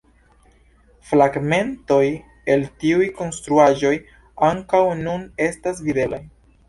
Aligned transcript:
Fragmentoj 1.09 2.01
el 2.53 2.65
tiuj 2.85 3.09
konstruaĵoj 3.19 3.93
ankaŭ 4.49 4.85
nun 5.05 5.27
estas 5.51 5.85
videblaj. 5.91 6.23